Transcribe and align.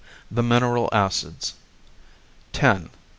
The 0.31 0.41
Mineral 0.41 0.89
Acids 0.91 1.53
94 2.55 2.87
X. 2.87 2.89